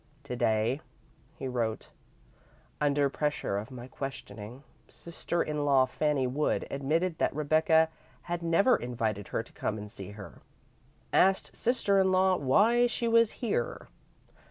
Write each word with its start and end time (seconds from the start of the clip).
"To 0.23 0.35
day," 0.35 0.81
he 1.37 1.47
wrote, 1.47 1.89
"under 2.81 3.07
pressure 3.07 3.59
of 3.59 3.69
my 3.69 3.87
questioning, 3.87 4.63
Sister 4.87 5.43
in 5.43 5.63
law 5.63 5.85
Fanny 5.85 6.25
Wood 6.25 6.65
admitted 6.71 7.19
that 7.19 7.35
Rebecca 7.35 7.87
had 8.23 8.41
never 8.41 8.75
invited 8.75 9.27
her 9.27 9.43
to 9.43 9.53
come 9.53 9.77
and 9.77 9.91
see 9.91 10.09
her. 10.13 10.41
Asked 11.13 11.55
Sister 11.55 11.99
in 11.99 12.11
law 12.11 12.35
why 12.37 12.87
she 12.87 13.07
was 13.07 13.29
here. 13.45 13.89